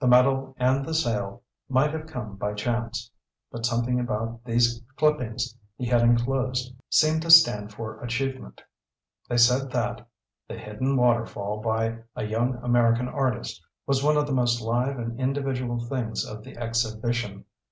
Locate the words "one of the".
14.02-14.32